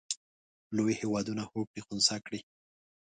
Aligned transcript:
لوی 0.75 0.93
هېوادونه 1.01 1.43
هوکړې 1.51 1.81
خنثی 1.85 2.17
کړي. 2.25 2.39